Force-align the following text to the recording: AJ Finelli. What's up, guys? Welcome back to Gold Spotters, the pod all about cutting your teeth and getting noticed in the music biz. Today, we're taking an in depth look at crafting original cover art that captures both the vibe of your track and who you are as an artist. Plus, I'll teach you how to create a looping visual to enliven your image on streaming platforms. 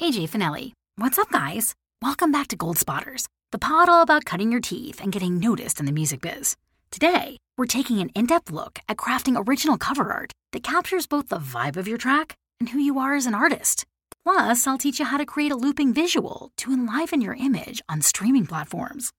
AJ 0.00 0.30
Finelli. 0.30 0.72
What's 0.96 1.18
up, 1.18 1.30
guys? 1.30 1.74
Welcome 2.00 2.32
back 2.32 2.48
to 2.48 2.56
Gold 2.56 2.78
Spotters, 2.78 3.26
the 3.52 3.58
pod 3.58 3.90
all 3.90 4.00
about 4.00 4.24
cutting 4.24 4.50
your 4.50 4.62
teeth 4.62 4.98
and 4.98 5.12
getting 5.12 5.38
noticed 5.38 5.78
in 5.78 5.84
the 5.84 5.92
music 5.92 6.22
biz. 6.22 6.56
Today, 6.90 7.36
we're 7.58 7.66
taking 7.66 7.98
an 7.98 8.08
in 8.14 8.24
depth 8.24 8.50
look 8.50 8.78
at 8.88 8.96
crafting 8.96 9.36
original 9.36 9.76
cover 9.76 10.10
art 10.10 10.32
that 10.52 10.62
captures 10.62 11.06
both 11.06 11.28
the 11.28 11.36
vibe 11.36 11.76
of 11.76 11.86
your 11.86 11.98
track 11.98 12.34
and 12.58 12.70
who 12.70 12.78
you 12.78 12.98
are 12.98 13.14
as 13.14 13.26
an 13.26 13.34
artist. 13.34 13.84
Plus, 14.24 14.66
I'll 14.66 14.78
teach 14.78 15.00
you 15.00 15.04
how 15.04 15.18
to 15.18 15.26
create 15.26 15.52
a 15.52 15.56
looping 15.56 15.92
visual 15.92 16.50
to 16.56 16.72
enliven 16.72 17.20
your 17.20 17.34
image 17.34 17.82
on 17.86 18.00
streaming 18.00 18.46
platforms. 18.46 19.12